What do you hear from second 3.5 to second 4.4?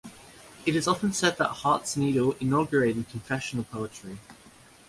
poetry.